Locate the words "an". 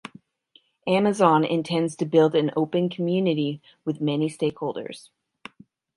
2.33-2.49